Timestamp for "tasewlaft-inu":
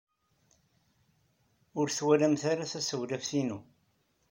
2.71-3.59